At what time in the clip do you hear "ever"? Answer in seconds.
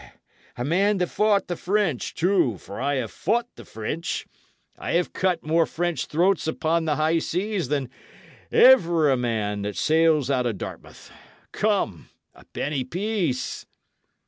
8.51-9.11